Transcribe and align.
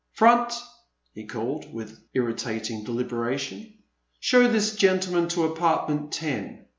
Front!" 0.13 0.51
he 1.13 1.27
called 1.27 1.71
with 1.71 1.99
irritating 2.15 2.83
delibera 2.83 3.37
tion, 3.37 3.71
"show 4.19 4.47
this 4.47 4.75
gentleman 4.75 5.27
to 5.29 5.43
apartment 5.43 6.11
ten." 6.11 6.65